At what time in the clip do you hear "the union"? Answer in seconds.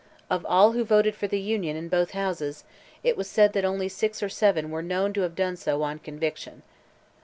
1.27-1.77